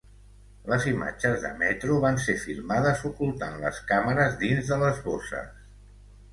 [0.69, 5.65] Les imatges de metro van ser filmades ocultant les càmeres dins de les bosses.